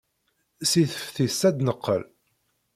[0.69, 2.03] Seg teftist ay d-neqqel.